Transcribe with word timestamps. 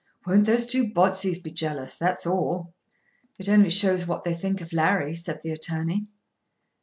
Won't 0.25 0.47
those 0.47 0.65
two 0.65 0.91
Botseys 0.91 1.37
be 1.43 1.51
jealous; 1.51 1.95
that's 1.95 2.25
all?" 2.25 2.73
"It 3.37 3.47
only 3.47 3.69
shows 3.69 4.07
what 4.07 4.23
they 4.23 4.33
think 4.33 4.59
of 4.59 4.73
Larry," 4.73 5.13
said 5.15 5.41
the 5.43 5.51
attorney. 5.51 6.07